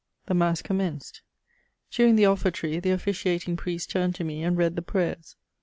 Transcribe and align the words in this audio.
The 0.25 0.33
mass 0.33 0.63
commenced. 0.63 1.21
During 1.91 2.15
the 2.15 2.23
ofifertory, 2.23 2.81
the 2.81 2.89
officiating 2.89 3.55
priest 3.55 3.91
turned 3.91 4.15
to 4.15 4.23
me 4.23 4.41
and 4.43 4.57
read 4.57 4.75
the 4.75 4.81
prayers. 4.81 5.35